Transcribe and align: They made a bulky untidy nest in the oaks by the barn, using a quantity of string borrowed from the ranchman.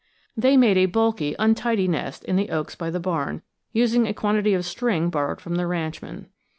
They 0.35 0.57
made 0.57 0.77
a 0.79 0.87
bulky 0.87 1.35
untidy 1.37 1.87
nest 1.87 2.25
in 2.25 2.35
the 2.35 2.49
oaks 2.49 2.73
by 2.73 2.89
the 2.89 2.99
barn, 2.99 3.43
using 3.71 4.07
a 4.07 4.15
quantity 4.15 4.55
of 4.55 4.65
string 4.65 5.11
borrowed 5.11 5.39
from 5.39 5.57
the 5.57 5.67
ranchman. 5.67 6.25